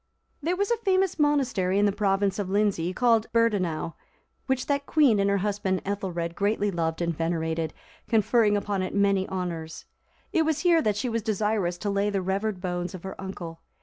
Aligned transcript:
There 0.41 0.59
is 0.59 0.71
a 0.71 0.77
famous 0.77 1.19
monastery 1.19 1.77
in 1.77 1.85
the 1.85 1.91
province 1.91 2.39
of 2.39 2.49
Lindsey, 2.49 2.91
called 2.91 3.27
Beardaneu,(344) 3.33 3.93
which 4.47 4.65
that 4.65 4.87
queen 4.87 5.19
and 5.19 5.29
her 5.29 5.37
husband 5.37 5.79
Ethelred 5.85 6.33
greatly 6.33 6.71
loved 6.71 7.03
and 7.03 7.15
venerated, 7.15 7.71
conferring 8.09 8.57
upon 8.57 8.81
it 8.81 8.95
many 8.95 9.29
honours. 9.29 9.85
It 10.33 10.41
was 10.41 10.61
here 10.61 10.81
that 10.81 10.97
she 10.97 11.07
was 11.07 11.21
desirous 11.21 11.77
to 11.77 11.91
lay 11.91 12.09
the 12.09 12.23
revered 12.23 12.59
bones 12.59 12.95
of 12.95 13.03
her 13.03 13.13
uncle. 13.21 13.59